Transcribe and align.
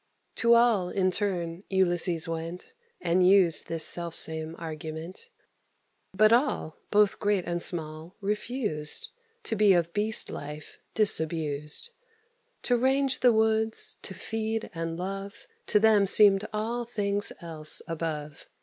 To 0.37 0.55
all, 0.55 0.89
in 0.89 1.11
turn, 1.11 1.63
Ulysses 1.69 2.27
went, 2.27 2.73
And 3.01 3.21
used 3.23 3.67
this 3.67 3.85
selfsame 3.85 4.55
argument. 4.57 5.29
But 6.13 6.33
all, 6.33 6.79
both 6.89 7.19
great 7.19 7.45
and 7.45 7.61
small, 7.61 8.15
refused 8.19 9.09
To 9.43 9.55
be 9.55 9.73
of 9.73 9.93
beast 9.93 10.31
life 10.31 10.79
disabused. 10.95 11.91
To 12.63 12.75
range 12.75 13.19
the 13.19 13.31
woods, 13.31 13.97
to 14.01 14.15
feed 14.15 14.71
and 14.73 14.97
love, 14.97 15.45
To 15.67 15.79
them 15.79 16.07
seemed 16.07 16.47
all 16.51 16.83
things 16.83 17.31
else 17.39 17.83
above. 17.87 18.47